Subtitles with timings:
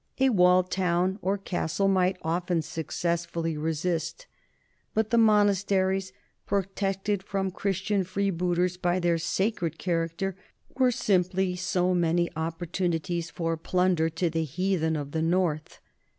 [0.19, 4.25] A walled town or castle might often successfully resist,
[4.95, 6.11] but the monasteries,
[6.47, 10.35] protected from Christian freeboot ers by their sacred character,
[10.75, 15.79] were simply so many oppor tunities for plunder to the heathen of the north.